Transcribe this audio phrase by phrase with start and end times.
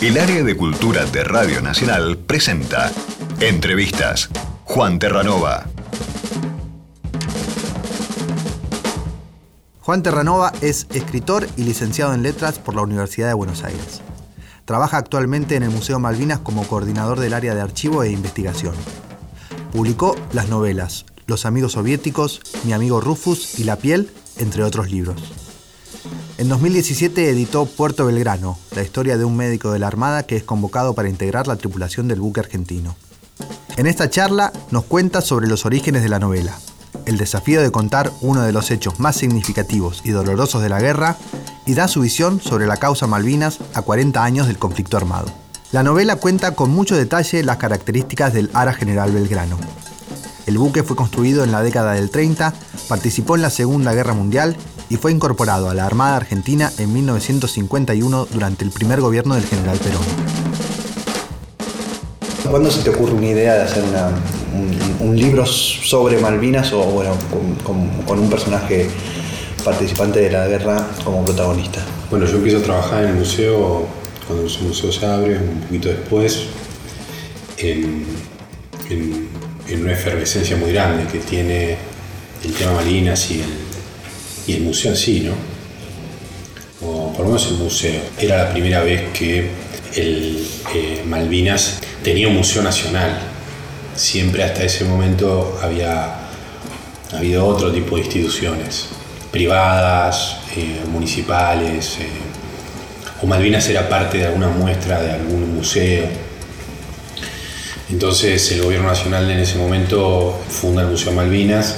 [0.00, 2.92] El área de cultura de Radio Nacional presenta
[3.40, 4.30] Entrevistas.
[4.62, 5.66] Juan Terranova.
[9.80, 14.00] Juan Terranova es escritor y licenciado en letras por la Universidad de Buenos Aires.
[14.66, 18.76] Trabaja actualmente en el Museo Malvinas como coordinador del área de archivo e investigación.
[19.72, 25.47] Publicó las novelas Los amigos soviéticos, Mi amigo Rufus y La piel, entre otros libros.
[26.38, 30.44] En 2017 editó Puerto Belgrano, la historia de un médico de la Armada que es
[30.44, 32.94] convocado para integrar la tripulación del buque argentino.
[33.76, 36.56] En esta charla nos cuenta sobre los orígenes de la novela,
[37.06, 41.16] el desafío de contar uno de los hechos más significativos y dolorosos de la guerra
[41.66, 45.26] y da su visión sobre la causa Malvinas a 40 años del conflicto armado.
[45.72, 49.58] La novela cuenta con mucho detalle las características del Ara General Belgrano.
[50.48, 52.54] El buque fue construido en la década del 30,
[52.88, 54.56] participó en la Segunda Guerra Mundial
[54.88, 59.76] y fue incorporado a la Armada Argentina en 1951 durante el primer gobierno del general
[59.76, 60.00] Perón.
[62.50, 63.84] ¿Cuándo se te ocurre una idea de hacer
[65.02, 67.10] un, libro sobre Malvinas o bueno,
[68.06, 68.88] con, un personaje
[69.62, 71.80] participante de la guerra como protagonista?
[72.08, 73.86] Bueno, yo empiezo a trabajar en el museo,
[74.26, 76.44] cuando el museo se abre, un poquito después,
[77.58, 78.06] en,
[79.76, 81.76] una efervescencia muy grande que tiene
[82.44, 85.34] el tema Malvinas y el, museo en sí, ¿no?
[86.86, 88.00] O por lo menos el museo.
[88.18, 89.50] Era la primera vez que
[89.94, 93.18] eh, Malvinas tenía un museo nacional.
[93.94, 96.14] Siempre hasta ese momento había
[97.12, 98.86] habido otro tipo de instituciones,
[99.32, 102.06] privadas, eh, municipales, eh,
[103.20, 106.27] o Malvinas era parte de alguna muestra de algún museo.
[107.90, 111.76] Entonces el gobierno nacional en ese momento funda el Museo Malvinas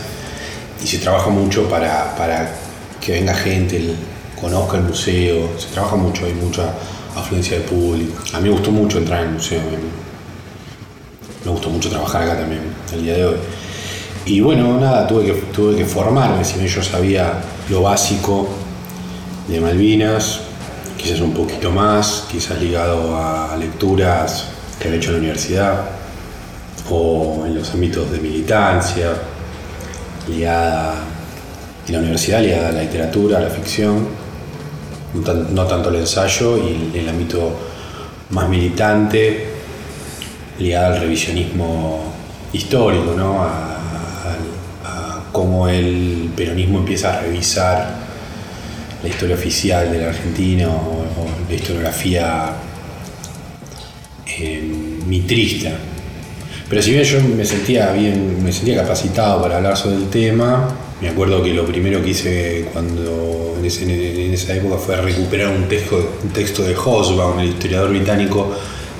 [0.82, 2.52] y se trabaja mucho para, para
[3.00, 3.94] que venga gente,
[4.40, 6.74] conozca el museo, se trabaja mucho, hay mucha
[7.14, 8.24] afluencia de público.
[8.32, 9.60] A mí me gustó mucho entrar en el museo,
[11.44, 12.62] me, gustó mucho trabajar acá también,
[12.92, 13.36] el día de hoy.
[14.26, 18.48] Y bueno, nada, tuve que, tuve que formarme, si bien yo sabía lo básico
[19.46, 20.40] de Malvinas,
[20.96, 24.48] quizás un poquito más, quizás ligado a lecturas
[24.80, 25.99] que había hecho en la universidad
[26.88, 29.12] o en los ámbitos de militancia,
[30.28, 30.94] ligada
[31.86, 34.20] en la universidad, ligada a la literatura, a la ficción
[35.14, 37.58] no, tanto el ensayo y el, ámbito
[38.30, 39.48] más militante,
[40.58, 42.12] ligado al revisionismo
[42.52, 43.42] histórico, ¿no?
[43.42, 43.76] a,
[45.32, 47.94] cómo el peronismo empieza a revisar
[49.00, 51.06] la historia oficial de la Argentina o,
[51.48, 52.52] la historiografía
[54.26, 54.60] eh,
[55.06, 55.70] mitrista.
[56.70, 60.68] Pero si bien yo me sentía bien, me sentía capacitado para hablar sobre el tema,
[61.00, 66.18] me acuerdo que lo primero que hice cuando en, esa época fue recuperar un texto,
[66.22, 68.52] un texto de Hosbaum, el historiador británico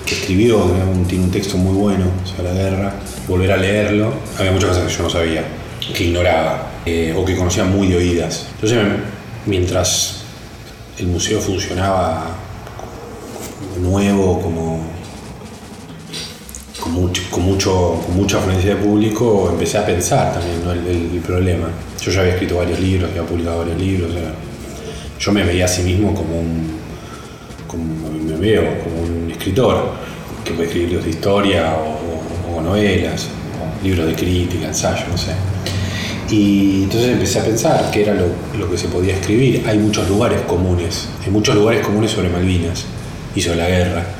[0.04, 0.68] que escribió,
[1.06, 2.94] tiene un texto muy bueno sobre la guerra,
[3.28, 4.14] volver a leerlo.
[4.36, 5.44] Había muchas cosas que yo no sabía,
[5.94, 8.48] que ignoraba eh, o que conocía muy de oídas.
[8.54, 8.78] Entonces,
[9.46, 10.22] mientras
[10.98, 12.36] el museo funcionaba
[13.80, 14.69] nuevo, como
[17.40, 21.68] con, mucho, con, mucha afluencia de público, empecé a pensar también el, problema.
[22.00, 24.10] Yo ya había escrito varios libros, había publicado varios libros.
[25.18, 26.78] yo me veía a sí mismo como un,
[27.66, 29.92] como me veo, como un escritor
[30.44, 35.32] que puede escribir libros de historia o, novelas, o libros de crítica, ensayos, no sé.
[36.28, 38.26] Y entonces empecé a pensar qué era lo,
[38.58, 39.64] lo, que se podía escribir.
[39.66, 42.84] Hay muchos lugares comunes, hay muchos lugares comunes sobre Malvinas
[43.34, 44.19] y sobre la guerra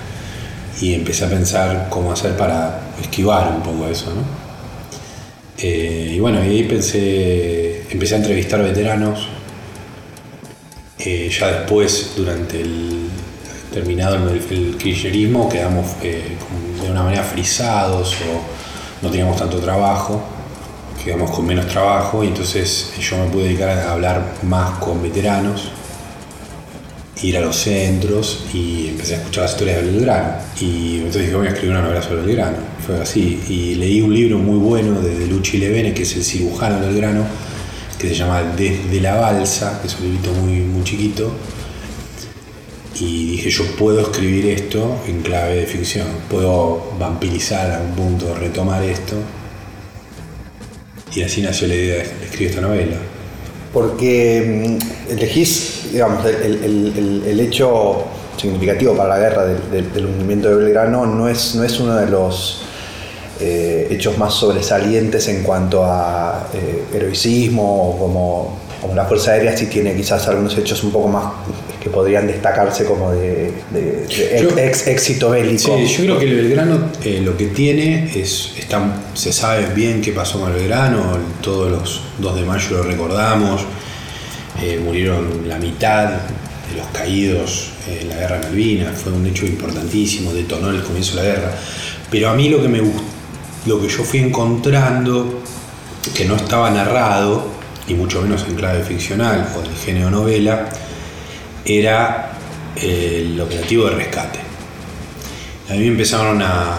[0.81, 4.23] y empecé a pensar cómo hacer para esquivar un poco eso, ¿no?
[5.59, 9.29] Eh, y bueno, y ahí pensé, empecé a entrevistar veteranos.
[10.99, 13.09] Eh, ya después, durante el
[13.73, 16.37] terminado el, kirchnerismo, quedamos eh,
[16.83, 20.23] de una manera frisados o no teníamos tanto trabajo,
[21.03, 25.71] quedamos con menos trabajo y entonces yo me pude dedicar a hablar más con veteranos
[27.23, 30.35] ir a los centros y empecé a escuchar las historias de Belgrano.
[30.61, 32.57] Y entonces dije, voy a escribir una novela sobre Belgrano.
[32.87, 33.43] Fue así.
[33.49, 37.25] Y leí un libro muy bueno de, Luchi Levene, que es el cirujano de Belgrano,
[37.99, 41.33] que se llama Desde la Balsa, que es un librito muy, muy chiquito.
[42.99, 48.35] Y dije, yo puedo escribir esto en clave de ficción, puedo vampirizar a un punto,
[48.35, 49.17] retomar esto.
[51.15, 52.97] Y así nació la idea de escribir esta novela
[53.73, 58.05] porque mm, elegís, digamos, el, hecho
[58.37, 62.63] significativo para la guerra del, hundimiento de Belgrano no es, no es uno de los
[63.41, 69.57] eh, hechos más sobresalientes en cuanto a eh, heroicismo o como, como, la Fuerza Aérea
[69.57, 71.33] sí tiene quizás algunos hechos un poco más
[71.81, 73.53] que podrían destacarse como de,
[74.59, 75.77] ex, éxito bélico.
[75.79, 80.03] Sí, yo creo que el Belgrano eh, lo que tiene es, está, se sabe bien
[80.03, 83.63] qué pasó con el Belgrano, todos los 2 de mayo lo recordamos,
[84.63, 89.47] eh, murieron la mitad de los caídos en la guerra de Malvinas, fue un hecho
[89.47, 91.53] importantísimo, detonó el comienzo de la guerra,
[92.11, 92.81] pero a mí lo que me
[93.67, 95.43] lo que yo fui encontrando,
[96.15, 97.61] que no estaba narrado,
[97.91, 100.69] y mucho menos en clave ficcional o de género novela,
[101.65, 102.33] era
[102.77, 104.39] el operativo de rescate.
[105.69, 106.79] A mí empezaron a,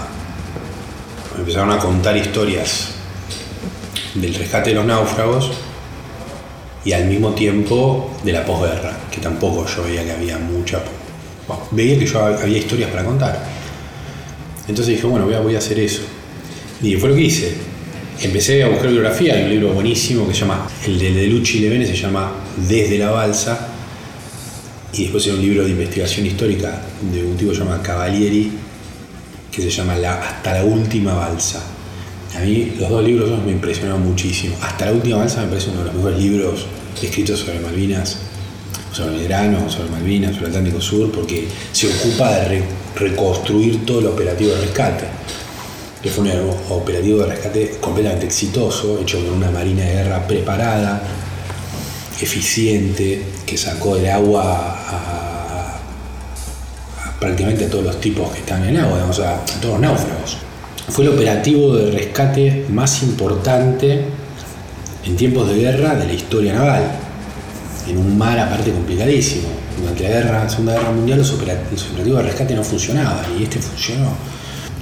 [1.38, 2.90] empezaron a contar historias
[4.16, 5.52] del rescate de los náufragos
[6.84, 10.82] y al mismo tiempo de la posguerra, que tampoco yo veía que había mucha...
[11.72, 13.46] veía que yo había historias para contar.
[14.68, 16.02] Entonces dije, bueno, voy a, voy a hacer eso.
[16.82, 17.54] Y fue lo que hice.
[18.22, 21.60] Empecé a buscar bibliografía, hay un libro buenísimo que se llama, el de, de Luchi
[21.60, 22.32] Levene se llama
[22.68, 23.71] Desde la Balsa,
[24.94, 26.82] y después hay un libro de investigación histórica
[27.14, 28.52] de un tipo que se Cavalieri,
[29.52, 31.62] que se llama Hasta la última balsa.
[32.36, 34.56] A mí los dos libros me impresionaron muchísimo.
[34.62, 36.66] Hasta la última balsa me parece uno de los mejores libros
[37.02, 38.18] escritos sobre Malvinas,
[38.92, 42.64] sobre el grano, sobre Malvinas, sobre el Atlántico Sur, porque se ocupa de
[42.96, 45.06] reconstruir todo el operativo de rescate.
[46.02, 51.04] Que fue un operativo de rescate completamente exitoso, hecho con una marina de guerra preparada,
[52.20, 54.44] eficiente, que sacó el agua
[54.88, 55.80] a,
[57.20, 60.38] prácticamente a todos los tipos que están en el agua, a, todos los náufragos.
[60.90, 64.06] Fue el operativo de rescate más importante
[65.06, 66.84] en tiempos de guerra de la historia naval,
[67.88, 69.48] en un mar aparte complicadísimo.
[69.80, 74.12] Durante la guerra, Segunda Guerra Mundial los operativos de rescate no funcionaban y este funcionó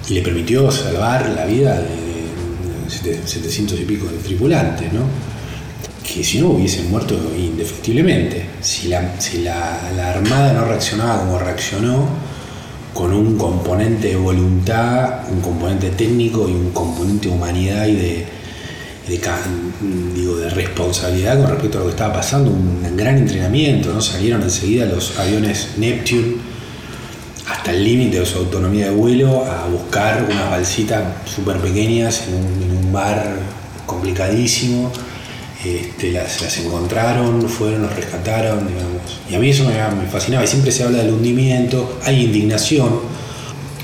[0.09, 5.01] y le permitió salvar la vida de, de 700 y pico de tripulantes, ¿no?
[6.13, 8.45] Que si no hubiesen muerto indefectiblemente.
[8.61, 12.07] Si la, si la, Armada no reaccionaba como reaccionó,
[12.93, 18.25] con un componente de voluntad, un componente técnico y un componente de humanidad y de,
[20.15, 24.01] digo, de responsabilidad con respecto a lo que estaba pasando, un gran entrenamiento, ¿no?
[24.01, 26.37] salieron enseguida los aviones Neptune
[27.47, 32.35] hasta el límite de su autonomía de vuelo a buscar unas balsitas súper pequeñas en
[32.35, 33.37] un, en un bar
[33.85, 34.91] complicadísimo
[35.65, 39.19] este, las, encontraron, fueron, los rescataron, digamos.
[39.29, 40.43] Y a mí eso me, fascinaba.
[40.43, 42.99] Y siempre se habla del hundimiento, hay indignación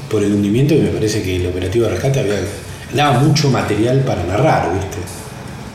[0.09, 2.23] por el hundimiento y me parece que el operativo de rescate
[2.93, 4.97] daba mucho material para narrar, ¿viste?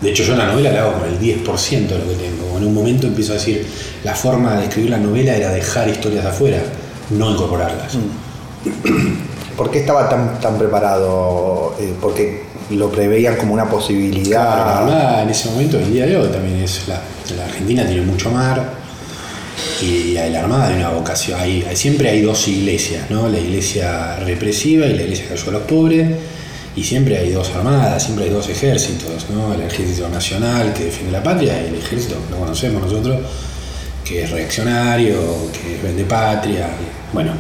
[0.00, 2.56] De hecho, yo la novela la hago con el 10% de lo que tengo.
[2.56, 3.67] En un momento empiezo a decir,
[4.02, 6.62] la forma de escribir la novela era dejar historias afuera,
[7.11, 7.94] no incorporarlas.
[7.97, 9.56] Mm.
[9.56, 11.75] ¿Por qué estaba tan, tan preparado?
[11.79, 14.84] Eh, porque lo preveían como una posibilidad.
[14.87, 17.02] Claro, en ese momento, el día de hoy también es la,
[17.44, 18.81] Argentina tiene mucho mar
[19.82, 23.28] y la Armada hay una vocación, hay, siempre hay dos iglesias, ¿no?
[23.28, 26.08] la iglesia represiva y la iglesia que ayuda a los pobres
[26.76, 29.55] y siempre hay dos armadas, siempre hay dos ejércitos, ¿no?
[29.55, 33.20] el ejército nacional que defiende la patria y el ejército que lo conocemos nosotros
[34.05, 35.16] que es reaccionario,
[35.52, 36.69] que vende patria,
[37.12, 37.32] bueno,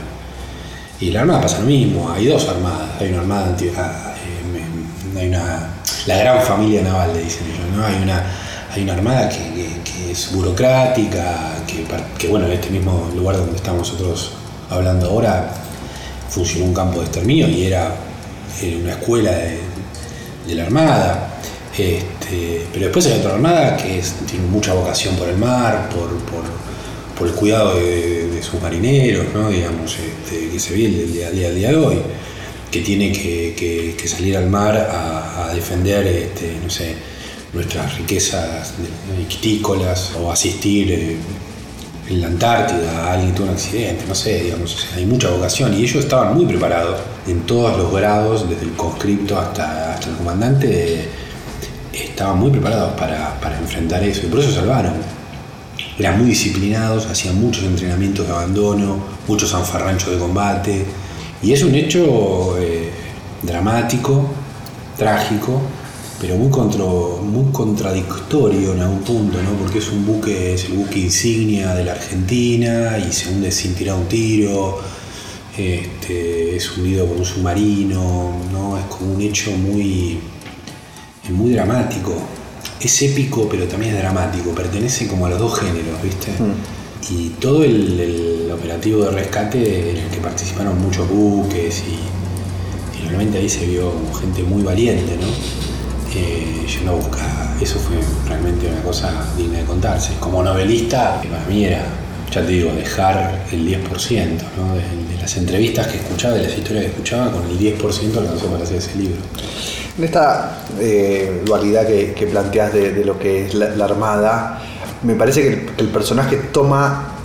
[1.00, 4.09] y la armada pasa lo mismo, hay dos armadas, hay una armada antigua
[5.16, 5.74] hay una,
[6.06, 7.84] la gran familia naval, le dicen ellos, ¿no?
[7.84, 8.24] Hay una,
[8.72, 11.52] hay una armada que, es burocrática,
[12.18, 14.32] que, bueno, en este mismo lugar donde estamos nosotros
[14.68, 15.52] hablando ahora,
[16.28, 17.94] funcionó un campo de exterminio y era,
[18.82, 21.26] una escuela de, la armada.
[21.78, 27.34] Este, pero después hay otra armada que tiene mucha vocación por el mar, por, el
[27.34, 29.50] cuidado de, sus marineros, ¿no?
[29.50, 32.02] digamos, este, que se ve el día, día, día de hoy
[32.70, 36.94] que tiene que, salir al mar a, defender, este, no sé,
[37.52, 38.74] nuestras riquezas
[39.28, 41.16] vitícolas o asistir eh,
[42.08, 45.74] en la Antártida a alguien tuvo un accidente, no sé, digamos, hay mucha vocación.
[45.74, 50.16] Y ellos estaban muy preparados en todos los grados, desde el conscripto hasta, hasta el
[50.16, 51.08] comandante,
[51.92, 54.26] estaban muy preparados para, para enfrentar eso.
[54.26, 54.94] Y por eso salvaron.
[55.98, 58.98] Eran muy disciplinados, hacían muchos entrenamientos de abandono,
[59.28, 60.84] muchos zanfarranchos de combate,
[61.42, 62.90] y es un hecho eh,
[63.42, 64.26] dramático,
[64.96, 65.60] trágico,
[66.20, 66.50] pero muy,
[67.22, 69.52] muy contradictorio en algún punto, ¿no?
[69.52, 73.74] porque es un buque, es el buque insignia de la Argentina y se hunde sin
[73.74, 74.80] tirar un tiro,
[75.56, 78.78] este, es hundido por un submarino, ¿no?
[78.78, 80.18] es como un hecho muy,
[81.30, 82.14] muy dramático.
[82.78, 86.30] Es épico, pero también es dramático, pertenece como a los dos géneros, ¿viste?
[86.32, 91.98] Mm y todo el, operativo de rescate en el que participaron muchos buques y,
[93.06, 95.26] realmente ahí se vio gente muy valiente, ¿no?
[96.14, 97.96] Eh, yendo a buscar, eso fue
[98.28, 100.12] realmente una cosa digna de contarse.
[100.20, 101.84] Como novelista, para mí era
[102.30, 103.80] ya te digo, dejar el 10%,
[104.56, 104.74] ¿no?
[104.74, 108.62] de, las entrevistas que escuchaba, de las historias que escuchaba, con el 10% alcanzó para
[108.62, 109.20] hacer ese libro.
[110.00, 114.58] En esta eh, dualidad que, planteas de, lo que es la, Armada,
[115.02, 117.16] me parece que el, personaje toma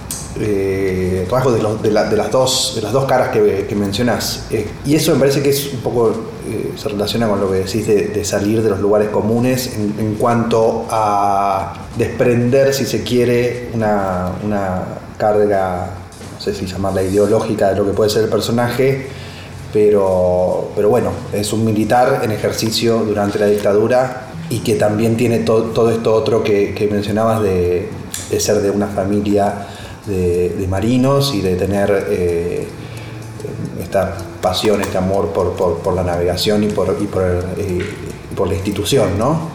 [0.41, 4.47] eh, rasgos de, de las dos caras que, que mencionas.
[4.51, 6.11] Eh, y eso me parece que es un poco,
[6.75, 11.75] se relaciona con lo que decís de, salir de los lugares comunes en, cuanto a
[11.97, 14.83] desprender, si se quiere, una, una
[15.17, 15.91] carga,
[16.33, 19.07] no sé si llamarla ideológica de lo que puede ser el personaje
[19.75, 25.39] pero, pero bueno, es un militar en ejercicio durante la dictadura y que también tiene
[25.39, 27.89] todo esto otro que, mencionabas de,
[28.39, 29.67] ser de una familia
[30.05, 32.65] de, marinos y de tener eh,
[33.81, 37.85] esta pasión, este amor por, la navegación y por, eh,
[38.33, 39.49] por, la institución, ¿no?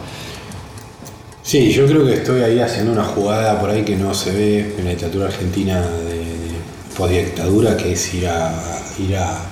[1.41, 4.75] Sí, yo creo que estoy ahí haciendo una jugada por ahí que no se ve
[4.77, 8.53] en la literatura argentina de, de dictadura, que es ir a,
[8.99, 9.49] ir a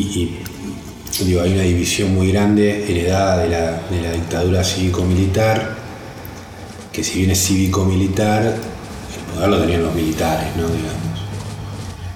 [0.00, 5.76] y, digo, hay una división muy grande heredada de la, de la dictadura cívico-militar,
[6.92, 10.62] que si bien es cívico-militar, el poder lo tenían los militares, ¿no?
[10.62, 11.08] Digamos.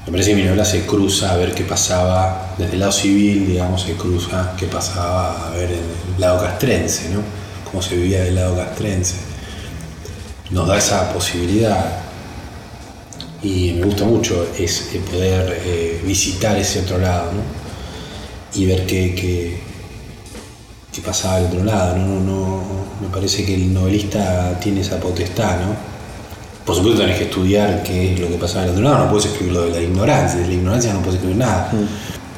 [0.07, 3.83] Me parece que mi se cruza a ver qué pasaba, desde el lado civil, digamos,
[3.83, 7.21] se cruza qué pasaba a ver el lado castrense, ¿no?
[7.71, 9.15] Cómo se vivía del lado castrense.
[10.51, 12.03] Nos da esa posibilidad
[13.43, 17.62] y me gusta mucho es poder eh, visitar ese otro lado, ¿no?
[18.55, 19.57] Y ver qué, qué,
[20.93, 21.97] qué pasaba al otro lado.
[21.97, 22.21] ¿no?
[22.21, 22.63] No,
[23.01, 25.93] me parece que el novelista tiene esa potestad, ¿no?
[26.65, 29.27] Por supuesto tenés que estudiar qué es lo que pasaba al otro lado, no puedes
[29.27, 31.71] escribir lo de la ignorancia, de la ignorancia no puedes escribir nada.
[31.73, 31.87] Mm.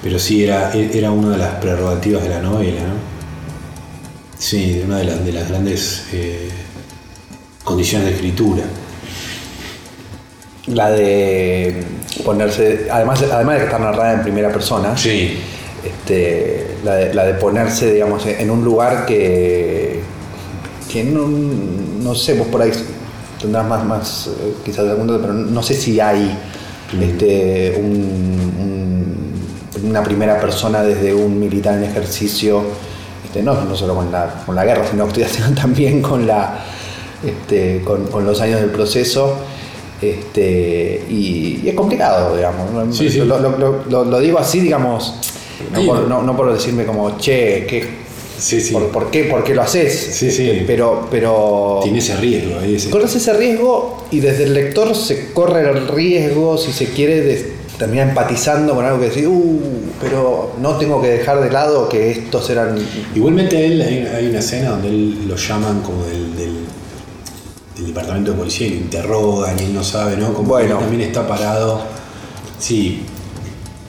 [0.02, 3.14] Pero sí era, era una de las prerrogativas de la novela, ¿no?
[4.38, 6.48] Sí, una de, las, de las grandes eh,
[7.64, 8.64] condiciones de escritura.
[10.66, 11.84] La de
[12.24, 15.38] ponerse, además, además de que está narrada en primera persona, sí
[15.84, 20.00] este, la, de, ponerse, digamos, en un lugar que,
[20.90, 22.72] que no, sé, vos por ahí
[23.40, 26.36] tendrás más, más eh, quizás algún pero no sé si hay
[26.96, 27.02] mm.
[27.02, 27.74] este,
[29.82, 32.62] una primera persona desde un militar en ejercicio,
[33.24, 35.06] este, no, no solo con la, con la guerra, sino,
[35.54, 36.60] también con, la,
[37.22, 39.36] este, con, los años del proceso.
[40.00, 42.98] Este, y, es complicado, digamos.
[43.88, 45.14] lo, digo así, digamos,
[45.72, 48.04] no por, decirme como, che, ¿qué,
[48.92, 49.94] Por, qué, ¿por qué lo haces?
[50.12, 50.50] Sí, sí.
[50.50, 51.80] Este, pero, pero.
[51.82, 52.58] Tiene ese riesgo.
[52.58, 57.22] Ahí Corres ese riesgo y desde el lector se corre el riesgo, si se quiere,
[57.22, 59.60] de terminar empatizando con algo que decís, uh,
[60.00, 62.78] pero no tengo que dejar de lado que estos eran.
[63.14, 66.54] Igualmente, él, hay, una escena donde él lo llaman como del, del,
[67.86, 70.32] departamento de policía y lo interrogan y él no sabe, ¿no?
[70.32, 70.78] Como bueno.
[70.78, 71.82] también está parado.
[72.58, 73.04] Sí,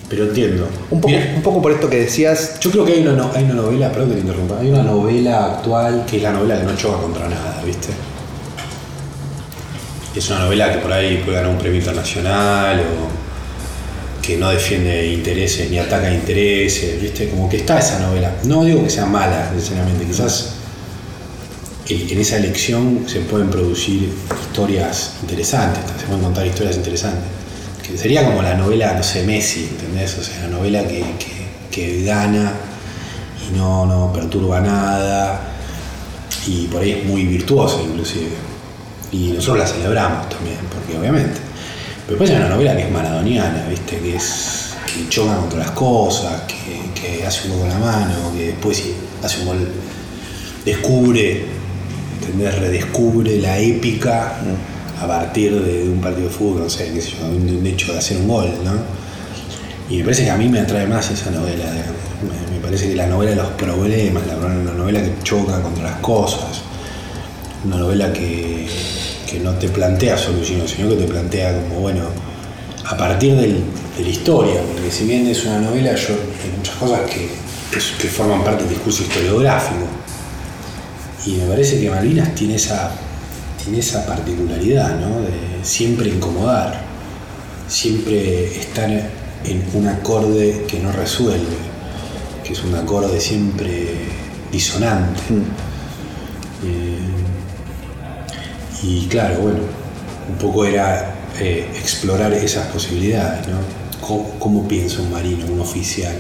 [0.10, 0.68] pero entiendo.
[0.92, 2.60] Un poco, un poco por esto que decías.
[2.60, 5.46] Yo creo que hay una, hay una novela, perdón que te interrumpa, hay una novela
[5.46, 7.90] actual que es la novela que no choca contra nada, ¿viste?
[10.16, 15.08] Es una novela que por ahí puede ganar un premio internacional o que no defiende
[15.08, 17.30] intereses ni ataca intereses, ¿viste?
[17.30, 18.36] Como que está esa novela.
[18.44, 20.54] No digo que sea mala, necesariamente, quizás
[21.88, 24.10] en esa elección se pueden producir
[24.48, 27.35] historias interesantes, se pueden contar historias interesantes
[27.86, 30.18] que sería como la novela, no sé, Messi, ¿entendés?
[30.18, 32.54] O sea, la novela que, gana
[33.46, 35.42] y no, no perturba nada
[36.48, 38.30] y por ahí es muy virtuosa inclusive.
[39.12, 41.38] Y nosotros la celebramos también, porque obviamente.
[42.06, 43.98] Pero después hay una novela que es maradoniana, ¿viste?
[43.98, 48.48] Que es que choca contra las cosas, que, hace un gol con la mano, que
[48.48, 48.84] después
[49.22, 49.68] hace un gol,
[50.64, 51.46] descubre,
[52.20, 52.58] ¿entendés?
[52.60, 54.40] Redescubre la épica
[55.00, 57.92] a partir de, un partido de fútbol, no sé, qué sé yo, de un hecho
[57.92, 58.74] de hacer un gol, ¿no?
[59.90, 61.66] Y me parece que a mí me atrae más esa novela,
[62.52, 66.00] me, parece que la novela de los problemas, la, una novela que choca contra las
[66.00, 66.62] cosas,
[67.64, 68.68] una novela que,
[69.44, 72.04] no te plantea soluciones, sino que te plantea como, bueno,
[72.86, 73.60] a partir de
[74.00, 77.28] la historia, porque si bien es una novela, yo hay muchas cosas que,
[77.70, 79.86] que forman parte del discurso historiográfico.
[81.26, 82.92] Y me parece que Malvinas tiene esa
[83.66, 85.22] tiene esa particularidad, ¿no?
[85.22, 86.80] De siempre incomodar,
[87.68, 91.58] siempre estar en un acorde que no resuelve,
[92.44, 93.88] que es un acorde siempre
[94.52, 95.20] disonante.
[95.30, 95.44] Mm.
[96.68, 97.00] Eh,
[98.84, 99.60] y claro, bueno,
[100.30, 103.58] un poco era eh, explorar esas posibilidades, ¿no?
[104.40, 106.14] ¿Cómo, piensa un marino, un oficial?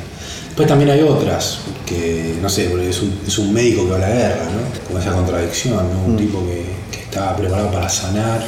[0.47, 3.99] Después también hay otras, que no sé, es un, es un médico que va a
[3.99, 4.89] la guerra, ¿no?
[4.91, 6.05] Con esa contradicción, ¿no?
[6.05, 6.17] Un mm.
[6.17, 8.43] tipo que, estaba preparado para sanar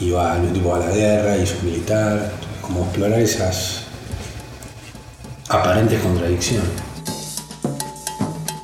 [0.00, 2.30] iba tipo a la guerra, hizo militar,
[2.62, 3.82] como explorar esas
[5.48, 6.70] aparentes contradicciones.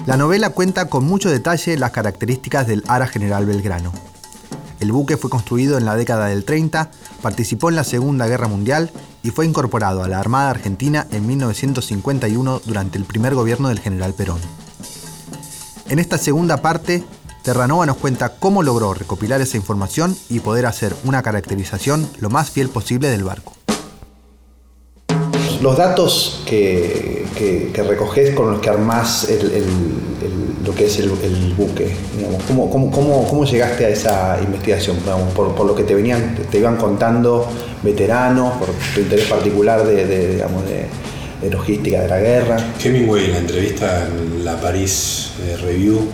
[0.06, 3.92] La novela cuenta con mucho detalle las características del Ara General Belgrano.
[4.78, 8.92] El buque fue construido en la década del 30, participó en la Segunda Guerra Mundial
[9.24, 14.14] y fue incorporado a la Armada Argentina en 1951 durante el primer gobierno del general
[14.14, 14.38] Perón.
[15.88, 17.04] En esta segunda parte,
[17.46, 22.50] Terranova nos cuenta cómo logró recopilar esa información y poder hacer una caracterización lo más
[22.50, 23.52] fiel posible del barco.
[25.62, 27.24] Los datos que,
[27.72, 29.28] que, recoges con los que armás
[30.64, 31.08] lo que es el,
[31.56, 31.94] buque,
[32.48, 34.96] ¿cómo, llegaste a esa investigación?
[35.36, 37.46] por, lo que te venían, te iban contando
[37.84, 42.56] veteranos, por tu interés particular de, digamos, de, logística de la guerra.
[42.82, 46.08] Hemingway en la entrevista en la Paris eh, Review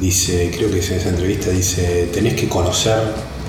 [0.00, 2.98] dice, creo que en esa entrevista dice, tenés que conocer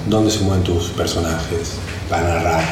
[0.09, 1.73] dónde se mueven tus personajes
[2.09, 2.63] para narrar.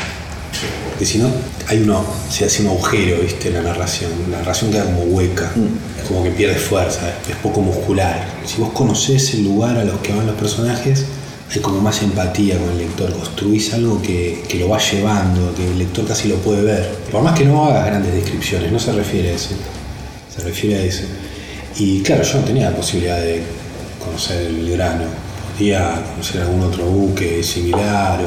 [0.89, 1.29] Porque si no,
[1.67, 3.51] hay uno, se hace un agujero, ¿viste?
[3.51, 4.11] La narración.
[4.31, 5.99] La narración queda como hueca, mm.
[6.01, 8.25] es como que pierde fuerza, es poco muscular.
[8.45, 11.05] Si vos conocés el lugar a los que van los personajes,
[11.53, 15.77] hay como más empatía con el lector, construís algo que, lo va llevando, que el
[15.77, 16.95] lector casi lo puede ver.
[17.11, 19.49] Por más que no hagas grandes descripciones, no se refiere a eso,
[20.35, 21.03] se refiere a eso.
[21.77, 23.43] Y claro, yo no tenía la posibilidad de
[24.07, 25.05] conocer el grano,
[25.53, 28.19] podía conocer algún otro buque similar.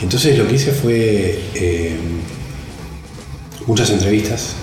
[0.00, 1.98] Entonces lo que hice fue eh,
[3.66, 4.54] muchas entrevistas,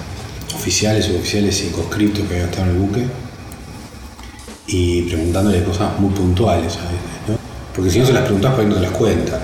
[0.55, 3.05] oficiales, suboficiales y conscriptos que habían estado en el buque,
[4.67, 6.77] y preguntándole cosas muy puntuales
[7.75, 9.39] porque si no se las preguntas, ahí no te las cuenta.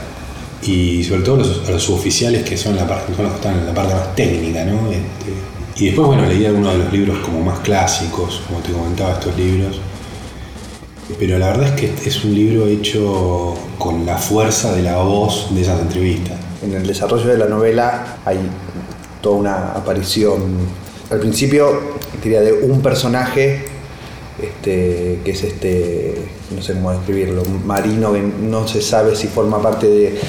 [0.64, 3.74] Y sobre todo a los suboficiales que son, la parte, los que están en la
[3.74, 4.92] parte más técnica, ¿no?
[4.92, 5.34] Este,
[5.78, 9.38] y después, bueno, leí algunos de los libros como más clásicos, como te comentaba, estos
[9.38, 9.80] libros.
[11.20, 15.48] Pero la verdad es que es un libro hecho con la fuerza de la voz
[15.56, 16.38] de esas entrevistas.
[16.62, 18.40] En el desarrollo de la novela hay
[19.22, 20.58] toda una aparición,
[21.10, 23.66] al principio diría de un personaje
[24.42, 26.16] este, que es este,
[26.56, 30.20] no sé cómo describirlo, marino que no se sabe si forma parte de,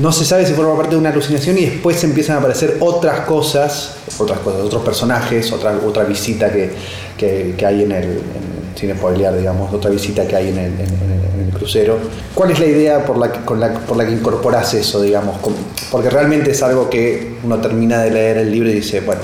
[0.00, 3.20] no se sabe si forma parte de una alucinación y después empiezan a aparecer otras
[3.26, 8.20] cosas, otras cosas, otros personajes, otra, otra visita que, hay en el,
[8.74, 11.98] sin spoilear, digamos, otra visita que hay en el, crucero.
[12.34, 15.36] ¿Cuál es la idea por la, con la, por la que incorporas eso, digamos?
[15.90, 19.20] Porque realmente es algo que uno termina de leer el libro y dice, bueno,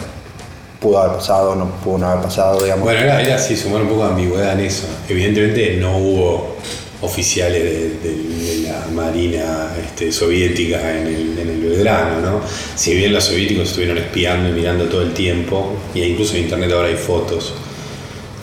[0.81, 2.85] pudo haber pasado, no pudo no haber pasado, digamos.
[2.85, 4.87] Bueno, era, era así, sumar un poco de ambigüedad en eso.
[5.09, 6.57] Evidentemente no hubo
[7.01, 7.63] oficiales
[8.03, 12.41] de, la Marina este, soviética en el, en el Belgrano, ¿no?
[12.75, 16.73] Si bien los soviéticos estuvieron espiando y mirando todo el tiempo, y incluso en internet
[16.73, 17.55] ahora hay fotos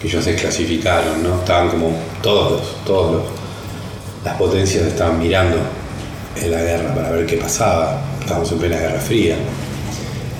[0.03, 1.39] que ellos desclasificaron, ¿no?
[1.39, 3.23] Estaban como todos todos
[4.25, 5.57] las potencias estaban mirando
[6.35, 8.01] en la guerra para ver qué pasaba.
[8.19, 9.37] Estábamos en plena Guerra Fría.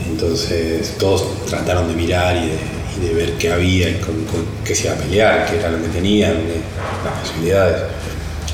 [0.06, 4.13] Entonces todos trataron de mirar y de, ver qué había y con,
[4.65, 6.34] qué se iba a pelear, qué era lo que tenían,
[7.06, 7.84] las posibilidades.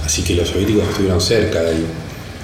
[0.06, 1.60] Así que los soviéticos estuvieron cerca,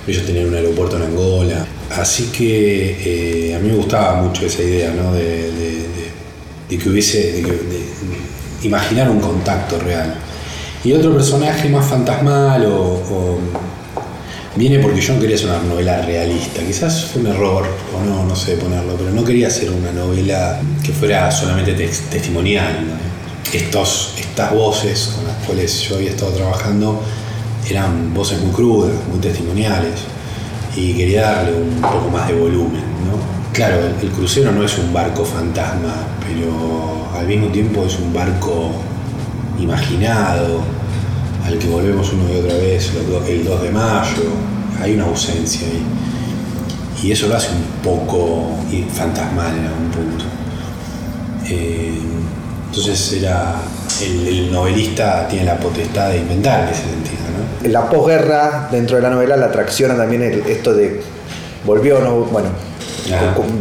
[0.07, 1.67] ellos tenían un aeropuerto en Angola.
[1.91, 5.13] Así que eh, a mí me gustaba mucho esa idea ¿no?
[5.13, 5.51] de,
[6.67, 7.85] que hubiese, de,
[8.65, 10.15] imaginar un contacto real.
[10.83, 13.39] Y otro personaje más fantasmal o
[14.55, 16.61] viene porque yo no quería hacer una novela realista.
[16.61, 20.59] Quizás fue un error, o no, no sé ponerlo, pero no quería hacer una novela
[20.83, 22.85] que fuera solamente testimonial.
[23.53, 27.01] Estas voces con las cuales yo había estado trabajando
[27.69, 30.01] eran voces muy crudas, muy testimoniales,
[30.75, 32.83] y quería darle un poco más de volumen.
[33.53, 35.93] Claro, el, crucero no es un barco fantasma,
[36.27, 38.71] pero al mismo tiempo es un barco
[39.59, 40.61] imaginado,
[41.45, 42.91] al que volvemos una y otra vez
[43.27, 44.23] el 2 de mayo,
[44.81, 45.83] hay una ausencia ahí.
[47.03, 48.55] Y eso lo hace un poco
[48.93, 50.25] fantasmal en algún punto.
[51.47, 51.99] Eh,
[52.67, 53.55] entonces era
[54.01, 57.15] el, novelista tiene la potestad de inventar en ese sentido.
[57.63, 61.01] En la posguerra, dentro de la novela, la atracciona también esto de
[61.65, 62.49] volvió, no, bueno,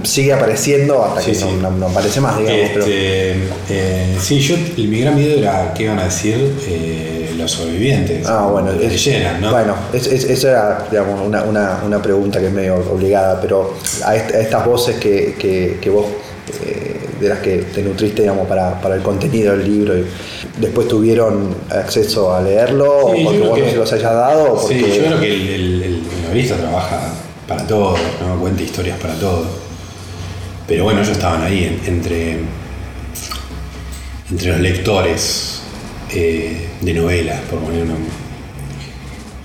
[0.04, 2.60] sigue apareciendo hasta que No, aparece más, digamos.
[2.60, 3.32] Este,
[3.70, 8.26] eh, sí, yo, mi gran miedo era qué iban a decir eh, los sobrevivientes.
[8.26, 9.50] Ah, bueno, es, llenan, ¿no?
[9.50, 14.64] Bueno, eso era digamos, una, una, una, pregunta que es medio obligada, pero a, estas
[14.64, 15.34] voces que,
[15.80, 16.06] que, vos.
[16.64, 20.04] Eh, de las que te nutriste digamos, para, para, el contenido del libro y
[20.58, 25.04] después tuvieron acceso a leerlo o porque vos no se los hayas dado sí, yo
[25.06, 28.38] creo que el, el, el novelista trabaja para todos, ¿no?
[28.40, 29.46] cuenta historias para todos.
[30.66, 32.38] Pero bueno, ellos estaban ahí entre,
[34.30, 35.60] entre los lectores
[36.10, 38.06] eh, de novelas, por poner un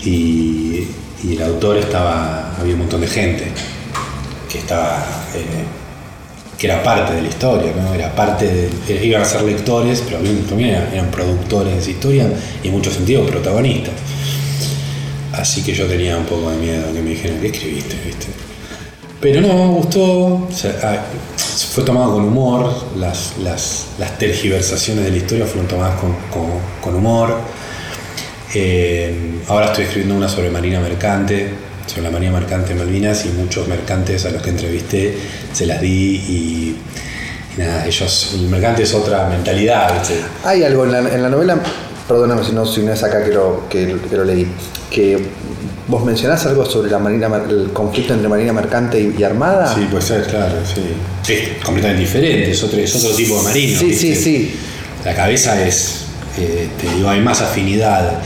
[0.02, 0.88] Y,
[1.22, 3.44] y el autor estaba, había un montón de gente
[4.50, 5.64] que estaba, eh,
[6.58, 7.94] que era parte de la historia, ¿no?
[7.94, 12.32] Era parte de, iban a ser lectores, pero también eran, productores de esa historia
[12.62, 13.94] y en muchos sentidos protagonistas.
[15.40, 17.96] Así que yo tenía un poco de miedo que me dijeran, ¿qué escribiste?
[18.04, 18.26] ¿Viste?
[19.22, 20.48] Pero no, me gustó,
[20.82, 20.98] ah,
[21.72, 23.86] fue tomado con humor, las, las,
[24.18, 25.98] tergiversaciones de la historia fueron tomadas
[26.82, 27.38] con, humor.
[28.54, 31.48] Eh, ahora estoy escribiendo una sobre Marina Mercante,
[31.86, 35.18] sobre la Marina Mercante de Malvinas y muchos mercantes a los que entrevisté
[35.52, 36.76] se las di y,
[37.56, 40.02] nada, ellos, el mercante es otra mentalidad.
[40.44, 41.58] Hay algo en la, en la novela,
[42.06, 44.46] perdóname si no, si no es acá que lo, que lo leí,
[44.90, 45.18] que
[45.90, 49.74] ¿Vos mencionás algo sobre la marina, el conflicto entre marina mercante y, armada?
[49.74, 50.82] Sí, pues ser, claro, sí.
[51.32, 52.78] Es completamente diferente, es otro,
[53.16, 53.80] tipo de marino.
[53.80, 54.54] Sí, sí, sí.
[55.04, 56.04] La cabeza es,
[56.38, 58.20] eh, te digo, hay más afinidad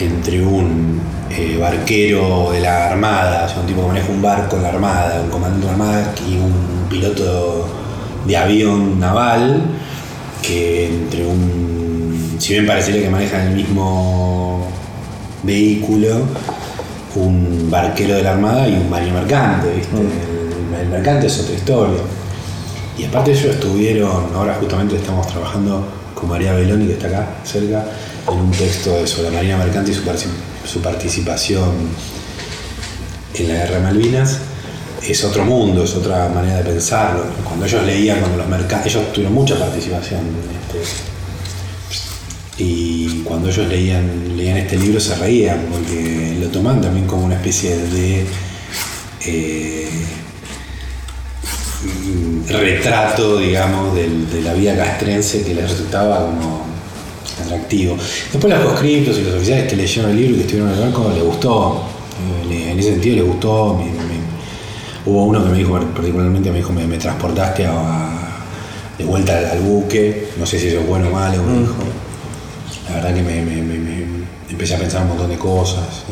[0.00, 4.56] entre un eh, barquero de la armada, o sea, un tipo que maneja un barco
[4.56, 7.68] en la armada, un comandante de la armada y un piloto
[8.26, 9.60] de avión naval,
[10.40, 14.66] que entre un, si bien parecería que manejan el mismo
[15.42, 16.22] vehículo,
[17.14, 20.74] un barquero de la Armada y un marino mercante, mm.
[20.80, 22.00] El, mercante es otra historia.
[22.98, 27.84] Y aparte ellos estuvieron, ahora justamente estamos trabajando con María Beloni, que está acá cerca,
[28.30, 31.70] en un texto sobre la Marina Mercante y su, participación
[33.34, 34.38] en la Guerra de Malvinas.
[35.06, 37.24] Es otro mundo, es otra manera de pensarlo.
[37.44, 40.20] Cuando ellos leían, cuando los mercantes, ellos tuvieron mucha participación.
[40.70, 41.11] Este,
[42.58, 47.36] y cuando ellos leían, leían este libro se reían, porque lo toman también como una
[47.36, 48.26] especie de
[49.26, 49.88] eh,
[52.48, 56.66] retrato, digamos, de la vida castrense que les resultaba como
[57.42, 57.96] atractivo.
[58.32, 60.84] Después los conscriptos y los oficiales que leyeron el libro y que estuvieron en el
[60.84, 61.82] banco les gustó,
[62.50, 63.80] eh, en ese sentido les gustó.
[65.06, 67.66] hubo uno que me dijo, particularmente me dijo, me, transportaste
[68.98, 71.60] de vuelta al, buque, no sé si eso es bueno o malo, me mm.
[71.60, 71.74] dijo
[72.88, 73.38] la verdad que me,
[74.50, 76.04] empecé a pensar un montón de cosas.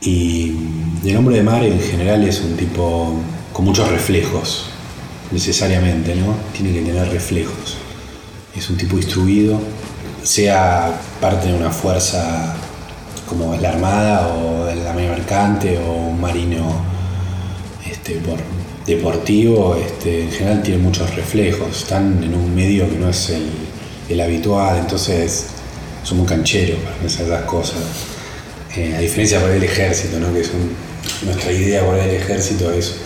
[0.00, 0.54] Y
[1.04, 3.14] el hombre de mar en general es un tipo
[3.52, 4.66] con muchos reflejos,
[5.30, 6.34] necesariamente, ¿no?
[6.52, 7.76] Tiene que tener reflejos.
[8.56, 9.60] Es un tipo instruido,
[10.22, 12.56] sea parte de una fuerza
[13.28, 16.82] como la Armada o la Marina Mercante o un marino
[17.88, 18.20] este,
[18.86, 21.82] deportivo, este, en general tiene muchos reflejos.
[21.82, 23.50] Están en un medio que no es el
[24.10, 25.46] el habitual, entonces
[26.02, 27.78] son muy cancheros para pensar esas cosas.
[28.76, 30.32] Eh, a diferencia por el ejército, ¿no?
[30.32, 30.50] que es
[31.22, 32.96] nuestra idea por el ejército es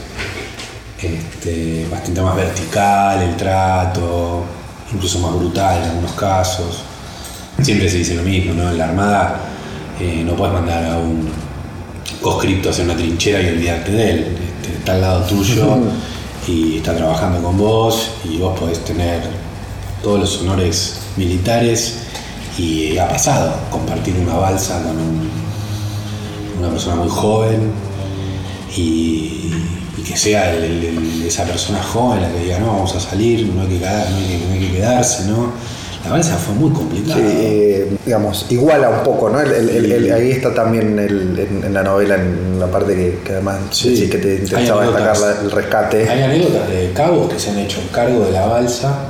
[1.01, 4.45] este, bastante más vertical el trato,
[4.93, 6.83] incluso más brutal en algunos casos.
[7.63, 8.71] Siempre se dice lo mismo, ¿no?
[8.71, 9.41] En la Armada
[10.01, 11.31] eh, no puedes mandar a un
[12.21, 14.19] conscripto hacia una trinchera y olvidarte de él.
[14.21, 15.79] Este, está al lado tuyo
[16.47, 19.44] y está trabajando con vos y vos podés tener
[20.05, 21.95] todos los honores militares
[22.59, 24.95] y ha pasado compartir una balsa con
[26.59, 27.73] una persona muy joven
[28.77, 29.51] y,
[30.07, 30.55] que sea
[31.27, 34.61] esa persona joven la que diga no vamos a salir, no hay que, no hay
[34.61, 35.51] que, quedarse, ¿no?
[36.05, 37.17] La balsa fue muy complicada.
[37.17, 39.39] Sí, eh, digamos, iguala un poco, ¿no?
[39.39, 44.11] ahí está también en, la novela, en la parte que, además sí.
[44.11, 46.07] que te interesaba destacar el rescate.
[46.07, 49.09] Hay anécdotas de cabos que se han hecho cargo de la balsa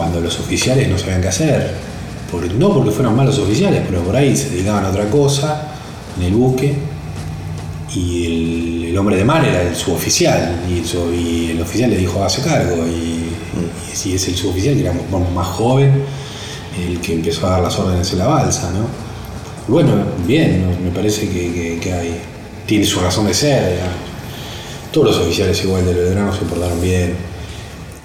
[0.00, 1.74] cuando los oficiales no sabían qué hacer.
[2.58, 5.74] no porque fueran malos oficiales, pero por ahí se dedicaban a otra cosa
[6.16, 6.74] en el buque
[7.94, 12.86] y el, hombre de mar era el suboficial y, el oficial le dijo hace cargo
[12.86, 13.28] y,
[13.92, 14.94] si es el suboficial que era
[15.34, 16.02] más joven
[16.82, 18.86] el que empezó a dar las órdenes en la balsa ¿no?
[19.68, 19.92] bueno
[20.26, 22.20] bien me parece que, hay
[22.66, 23.80] tiene su razón de ser
[24.92, 27.29] todos los oficiales igual de Belgrano se portaron bien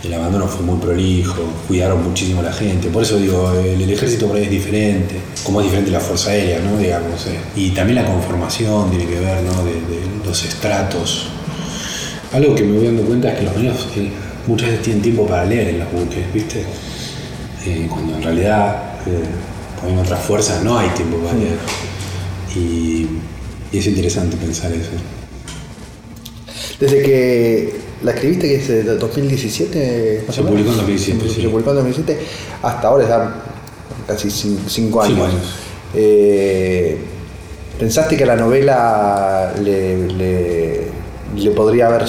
[0.05, 2.89] el abandono fue muy prolijo, cuidaron muchísimo a la gente.
[2.89, 6.59] Por eso digo, el, ejército por ahí es diferente, como es diferente la Fuerza Aérea,
[6.59, 6.77] ¿no?
[6.77, 7.39] Digamos, eh.
[7.55, 9.63] Y también la conformación tiene que ver, ¿no?
[9.63, 9.75] De,
[10.25, 11.27] los estratos.
[12.33, 14.09] Algo que me voy dando cuenta es que los marinos eh,
[14.47, 16.63] muchas veces tienen tiempo para leer en los buques, ¿viste?
[17.65, 18.95] Eh, cuando en realidad
[19.87, 21.57] en otras fuerzas no hay tiempo para leer.
[22.55, 23.07] Y
[23.71, 24.91] es interesante pensar eso.
[26.79, 30.25] Desde que la escribiste que es de 2017.
[30.29, 31.29] Se publicó en 2017.
[31.29, 32.19] Se, publicó en 2017.
[32.61, 33.35] Hasta ahora ya
[34.05, 35.27] casi cinco años.
[35.27, 35.55] años.
[35.95, 36.97] Eh,
[37.79, 40.07] ¿Pensaste que la novela le,
[41.35, 42.05] le, podría haber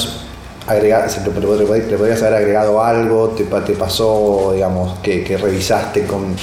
[0.67, 1.07] agregado,
[1.57, 3.29] le, podrías haber agregado algo?
[3.31, 6.37] ¿Te, te pasó, digamos, que, revisaste con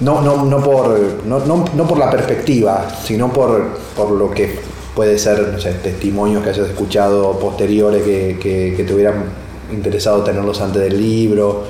[0.00, 4.60] no, no, no, por, no, no, no por la perspectiva, sino por, por lo que
[4.98, 9.26] puede ser, testimonios que hayas escuchado posteriores que, que, que te hubieran
[9.72, 11.66] interesado tenerlos antes del libro.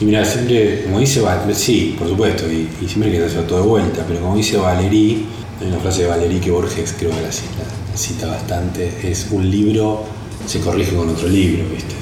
[0.00, 3.62] Y mira, siempre, como dice Valerí, sí, por supuesto, y, siempre hay que hacer todo
[3.62, 5.26] de vuelta, pero como dice Valerí,
[5.60, 10.02] hay una frase de Valerí que Borges creo que la cita, bastante, es un libro
[10.44, 11.94] se corrige con otro libro, ¿viste?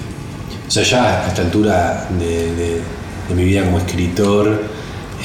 [0.67, 2.81] O sea, ya a esta altura de, de,
[3.29, 4.63] de mi vida como escritor,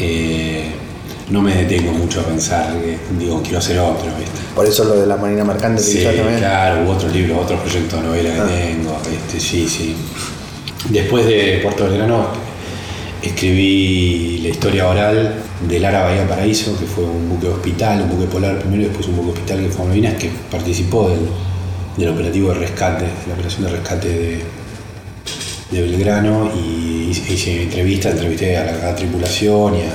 [0.01, 0.69] eh,
[1.29, 4.39] no me detengo mucho a pensar que, digo, quiero hacer otro, ¿viste?
[4.53, 6.37] Por eso lo de la Marina Mercante Sí, quizás también.
[6.39, 8.47] claro, u otros libros, otros proyectos de novela que Ah.
[8.47, 9.95] tengo, este, sí, sí.
[10.89, 12.27] Después de Puerto Belgrano
[13.23, 15.35] escribí la historia oral
[15.67, 19.07] de Lara Bahía Paraíso, que fue un buque hospital, un buque polar primero y después
[19.07, 21.21] un buque hospital que fue Malvinas, que participó del,
[21.97, 24.39] del operativo de rescate, de la operación de rescate de,
[25.71, 29.91] de Belgrano y hice, hice entrevistas, entrevisté a la, a la tripulación y a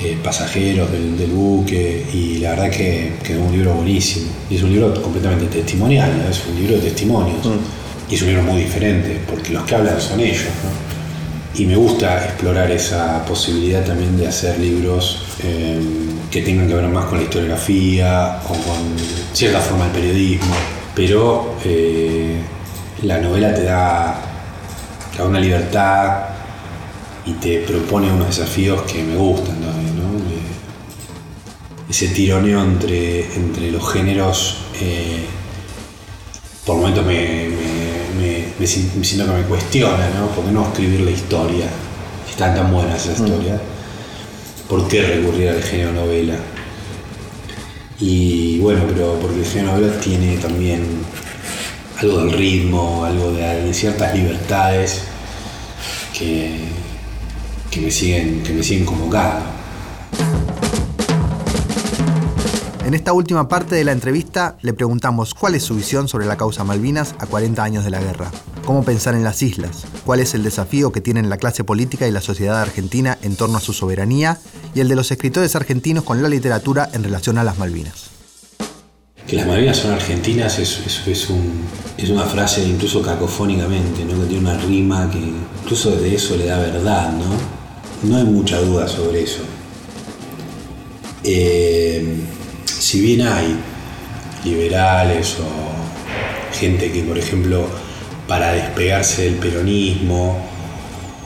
[0.00, 4.30] eh, pasajeros del, del buque y la verdad que quedó un libro buenísimo.
[4.48, 6.30] Y es un libro completamente testimonial, ¿no?
[6.30, 7.38] es un libro de testimonios.
[8.08, 10.44] Y es un libro muy diferente porque los que hablan son ellos.
[10.64, 10.88] ¿no?
[11.60, 15.80] Y me gusta explorar esa posibilidad también de hacer libros eh,
[16.30, 18.96] que tengan que ver más con la historiografía o con
[19.32, 20.54] cierta forma del periodismo.
[20.94, 22.36] Pero eh,
[23.02, 24.20] la novela te da,
[25.10, 26.28] te da una libertad
[27.26, 29.56] y te propone unos desafíos que me gustan.
[31.88, 35.24] Ese tironeo entre, entre los géneros, eh,
[36.66, 40.26] por momentos me, me- me- me si- me siento que me cuestiona, ¿no?
[40.28, 41.66] ¿Por qué no escribir la historia?
[42.26, 43.60] Si están tan buenas esas historias,
[44.68, 46.36] ¿por qué recurrir al género novela?
[48.00, 50.82] Y bueno, pero porque el género novela tiene también
[52.00, 55.02] algo del ritmo, algo de, de ciertas libertades
[56.16, 56.50] que,
[57.70, 59.57] que me siguen, que me siguen convocando.
[62.88, 66.38] En esta última parte de la entrevista le preguntamos cuál es su visión sobre la
[66.38, 68.30] causa Malvinas a 40 años de la guerra,
[68.64, 72.12] cómo pensar en las islas, cuál es el desafío que tienen la clase política y
[72.12, 74.38] la sociedad argentina en torno a su soberanía
[74.74, 78.06] y el de los escritores argentinos con la literatura en relación a las Malvinas.
[79.26, 81.64] Que las Malvinas son argentinas es, es- es un-
[81.98, 84.18] es una frase incluso cacofónicamente, ¿no?
[84.22, 85.18] que tiene una rima que
[85.62, 88.08] incluso de eso le da verdad, ¿no?
[88.08, 89.40] No hay mucha duda sobre eso.
[91.24, 92.24] Eh,
[92.68, 93.56] si bien hay
[94.44, 97.66] liberales o gente que, por ejemplo,
[98.26, 100.38] para despegarse del peronismo,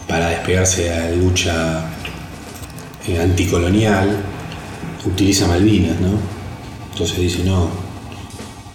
[0.08, 1.84] para despegarse de la lucha
[3.06, 4.22] eh, anticolonial,
[5.04, 6.18] utiliza Malvinas, ¿no?
[6.92, 7.70] Entonces dice, no,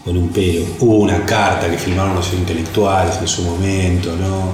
[0.03, 0.63] con un pero.
[0.79, 4.51] Hubo una carta que firmaron los intelectuales en su momento, ¿no?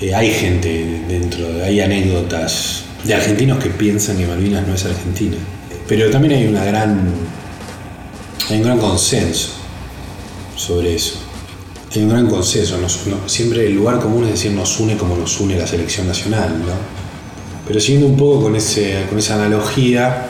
[0.00, 5.36] Eh, hay gente dentro, hay anécdotas de argentinos que piensan que Malvinas no es Argentina.
[5.92, 7.12] Pero también hay una gran.
[8.48, 9.50] hay un gran consenso
[10.56, 11.16] sobre eso.
[11.94, 12.78] Hay un gran consenso.
[13.26, 16.72] siempre el lugar común es decir nos une como nos une la selección nacional, ¿no?
[17.68, 20.28] Pero siguiendo un poco con, ese, con esa analogía,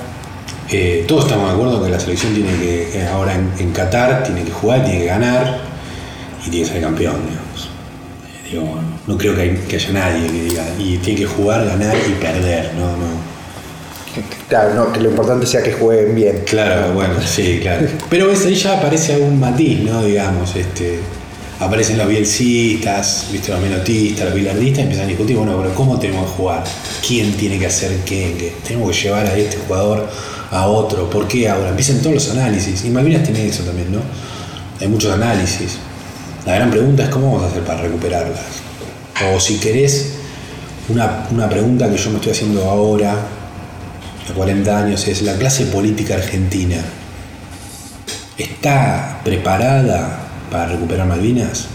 [0.69, 4.43] eh, todos estamos de acuerdo que la selección tiene que, eh, ahora en, Qatar, tiene
[4.43, 5.61] que jugar, tiene que ganar
[6.45, 7.71] y tiene que ser campeón, digamos.
[8.27, 11.95] Eh, digo, no creo que, que haya nadie que diga, y tiene que jugar, ganar
[12.09, 13.32] y perder, no, no.
[14.49, 16.43] Claro, no, que lo importante sea que jueguen bien.
[16.47, 17.87] Claro, bueno, sí, claro.
[18.11, 20.05] Pero ves, ahí ya aparece algún matiz, ¿no?
[20.05, 20.99] Digamos, este,
[21.59, 23.53] aparecen los bielcistas, ¿viste?
[23.53, 26.65] los menotistas, los bilardistas, y empiezan a discutir, bueno, pero ¿cómo tenemos que jugar?
[27.07, 28.35] ¿Quién tiene que hacer qué?
[28.39, 28.55] ¿Qué?
[28.67, 30.07] ¿Tenemos que llevar a este jugador
[30.51, 31.09] a otro?
[31.09, 31.71] ¿Por qué ahora?
[31.71, 32.85] Empiezan todos los análisis.
[32.85, 34.01] Y Malvinas tiene eso también, ¿no?
[34.81, 35.79] Hay muchos análisis.
[36.45, 38.41] La gran pregunta es cómo vamos a hacer para recuperarlas.
[39.33, 40.15] O si querés,
[40.89, 43.15] una, una pregunta que yo me estoy haciendo ahora,
[44.31, 46.77] a 40 años, es la clase política argentina.
[48.39, 51.67] ¿Está preparada para recuperar Malvinas?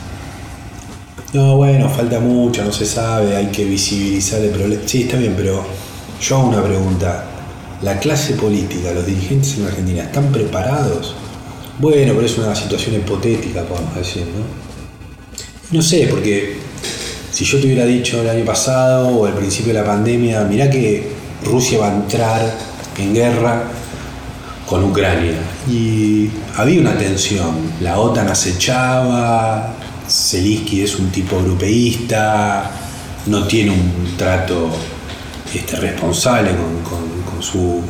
[1.33, 4.81] No, bueno, falta mucho, no se sabe, hay que visibilizar el problema.
[4.85, 5.65] Sí, está bien, pero
[6.21, 7.25] yo hago una pregunta.
[7.81, 11.15] ¿La clase política, los dirigentes en Argentina, están preparados?
[11.79, 15.77] Bueno, pero es una situación hipotética, podemos decir, ¿no?
[15.77, 16.55] No sé, porque
[17.31, 20.69] si yo te hubiera dicho el año pasado o al principio de la pandemia, mirá
[20.69, 22.57] que Rusia va a entrar
[22.97, 23.63] en guerra
[24.67, 25.37] con Ucrania.
[25.67, 27.55] Y había una tensión.
[27.81, 29.73] La OTAN acechaba,
[30.07, 32.69] Zelensky es un tipo europeísta,
[33.25, 34.69] no tiene un trato
[35.53, 37.07] este, responsable con,
[37.41, 37.83] su,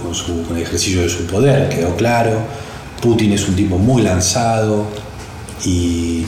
[0.51, 2.39] el ejercicio de su poder, quedó claro.
[3.01, 4.87] Putin es un tipo muy lanzado
[5.63, 6.25] y,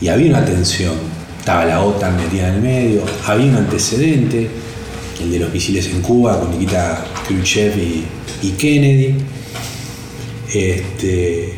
[0.00, 0.94] y había una tensión.
[1.38, 4.50] Estaba la OTAN metida en el medio, había un antecedente
[5.20, 7.74] el de los misiles en Cuba con Nikita Khrushchev
[8.42, 9.14] y, Kennedy.
[10.52, 11.54] Este,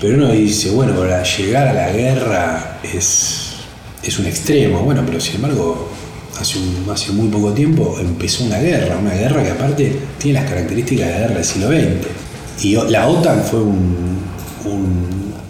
[0.00, 3.52] pero uno dice, bueno, para llegar a la guerra es,
[4.02, 4.80] es un extremo.
[4.80, 5.90] Bueno, pero sin embargo,
[6.40, 6.58] hace,
[6.90, 11.12] hace muy poco tiempo empezó una guerra, una guerra que aparte tiene las características de
[11.12, 12.64] la guerra del siglo XX.
[12.64, 14.22] Y la OTAN fue un,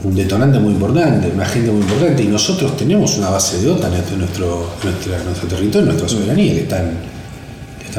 [0.02, 3.92] un, detonante muy importante, una agente muy importante, y nosotros tenemos una base de OTAN
[3.94, 6.84] en nuestro, nuestro territorio, nuestra soberanía, que está,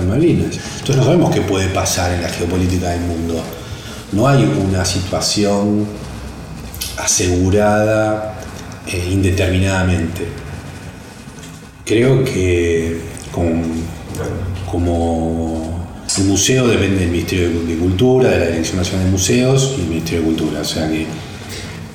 [0.02, 3.42] Entonces no sabemos qué puede pasar en la geopolítica del mundo.
[4.12, 5.86] No hay una situación
[6.98, 8.36] asegurada
[8.88, 10.28] eh, indeterminadamente.
[11.86, 13.02] Creo que
[13.32, 13.62] como,
[16.18, 19.90] el museo depende del Ministerio de Cultura, de la Dirección Nacional de Museos y del
[19.90, 20.62] Ministerio de Cultura.
[20.62, 21.06] O sea que,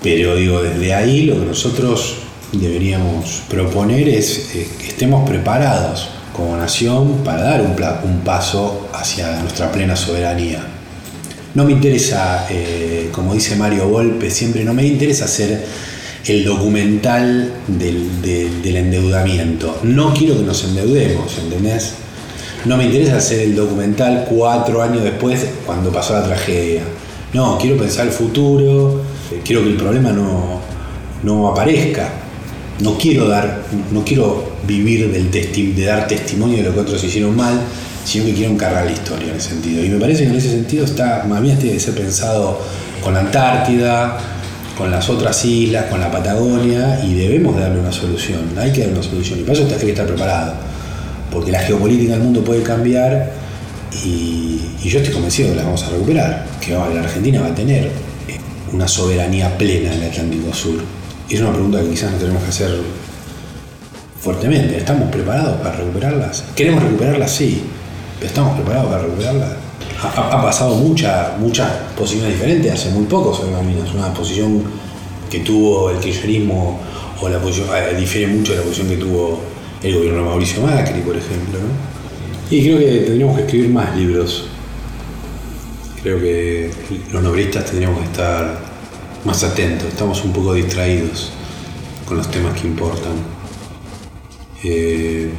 [0.03, 2.17] pero digo, desde ahí lo que nosotros
[2.53, 9.97] deberíamos proponer es que estemos preparados como nación para dar un, paso hacia nuestra plena
[9.97, 10.61] soberanía.
[11.57, 15.65] No me interesa, eh, como dice Mario Volpe, siempre no me interesa hacer
[16.27, 19.81] el documental del, endeudamiento.
[19.83, 21.95] No quiero que nos endeudemos, ¿entendés?
[22.67, 26.83] No me interesa hacer el documental cuatro años después cuando pasó la tragedia.
[27.33, 29.03] No, quiero pensar el futuro,
[29.45, 30.61] quiero que el problema no,
[31.25, 32.11] no aparezca.
[32.79, 37.35] No quiero dar, no quiero vivir del de dar testimonio de lo que otros hicieron
[37.35, 37.59] mal,
[38.05, 39.85] sino que quiero encargar la historia en ese sentido.
[39.85, 42.61] Y me parece que en ese sentido está, bien tiene que ser pensado
[43.03, 44.19] con la Antártida,
[44.77, 48.95] con las otras islas, con la Patagonia, y debemos darle una solución, hay que darle
[48.95, 50.55] una solución, y para eso hay que estar preparado,
[51.33, 53.33] porque la geopolítica del mundo puede cambiar
[54.05, 57.85] y, yo estoy convencido que la vamos a recuperar, que la Argentina va a tener
[57.85, 58.39] eh,
[58.73, 60.81] una soberanía plena en el Atlántico Sur.
[61.29, 62.71] Y es una pregunta que quizás nos tenemos que hacer
[64.21, 64.77] fuertemente.
[64.77, 66.45] ¿Estamos preparados para recuperarlas?
[66.55, 67.31] ¿Queremos recuperarlas?
[67.31, 67.63] Sí.
[68.19, 69.69] ¿Pero estamos preparados para recuperarlas?
[70.03, 73.93] ha, pasado muchas posiciones diferentes hace muy poco sobre Malvinas.
[73.95, 74.63] Una posición
[75.31, 76.81] que tuvo el kirchnerismo
[77.21, 79.41] o la posición, eh, difiere mucho de la posición que tuvo
[79.83, 81.59] el gobierno de Mauricio Macri, por ejemplo.
[82.51, 84.47] Y creo que tendríamos que escribir más libros.
[86.03, 86.71] Creo que
[87.13, 88.59] los novelistas tendríamos que estar
[89.25, 89.89] más atentos.
[89.89, 91.31] Estamos un poco distraídos
[92.07, 93.38] con los temas que importan.
[94.65, 95.31] Eh,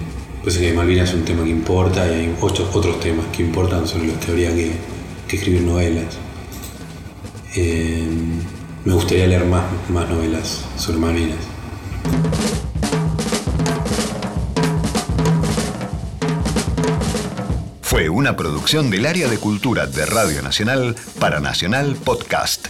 [0.44, 3.86] pues que Malvinas es un tema que importa y hay otros, otros temas que importan
[3.88, 4.72] sobre los que habría que,
[5.30, 6.18] escribir novelas.
[7.56, 8.08] Eh,
[8.86, 11.38] me gustaría leer más, más novelas sobre Malvinas.
[17.82, 22.70] Fue una producción del área de cultura de Radio Nacional para Nacional Podcast.